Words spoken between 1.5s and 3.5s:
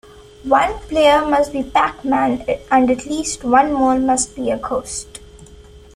be Pac-Man, and at least